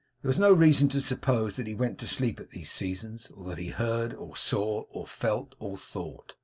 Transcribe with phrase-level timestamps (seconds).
[0.23, 3.43] There was no reason to suppose that he went to sleep at these seasons, or
[3.49, 6.33] that he heard, or saw, or felt, or thought.